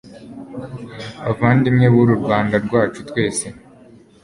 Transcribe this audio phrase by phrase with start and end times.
[1.23, 3.45] bavandimwe, b'uru rwanda rwacu twese